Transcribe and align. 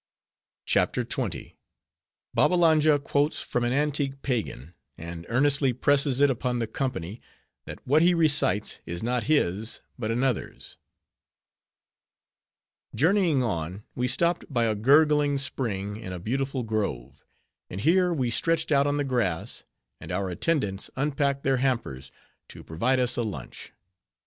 CHAPTER 0.65 1.05
XX. 1.05 1.53
Babbalanja 2.33 2.97
Quotes 2.97 3.39
From 3.39 3.63
An 3.63 3.71
Antique 3.71 4.19
Pagan; 4.23 4.73
And 4.97 5.27
Earnestly 5.29 5.73
Presses 5.73 6.19
It 6.21 6.31
Upon 6.31 6.57
The 6.57 6.65
Company, 6.65 7.21
That 7.65 7.85
What 7.85 8.01
He 8.01 8.15
Recites 8.15 8.79
Is 8.87 9.03
Not 9.03 9.25
His 9.25 9.79
But 9.99 10.09
Another's 10.09 10.77
Journeying 12.95 13.43
on, 13.43 13.83
we 13.93 14.07
stopped 14.07 14.51
by 14.51 14.63
a 14.65 14.73
gurgling 14.73 15.37
spring, 15.37 15.97
in 15.97 16.11
a 16.11 16.17
beautiful 16.17 16.63
grove; 16.63 17.23
and 17.69 17.81
here, 17.81 18.11
we 18.11 18.31
stretched 18.31 18.71
out 18.71 18.87
on 18.87 18.97
the 18.97 19.03
grass, 19.03 19.65
and 19.99 20.11
our 20.11 20.31
attendants 20.31 20.89
unpacked 20.95 21.43
their 21.43 21.57
hampers, 21.57 22.11
to 22.47 22.63
provide 22.63 22.99
us 22.99 23.17
a 23.17 23.21
lunch. 23.21 23.71